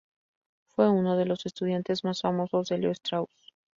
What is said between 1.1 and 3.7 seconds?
de los estudiantes más famosos de Leo Strauss.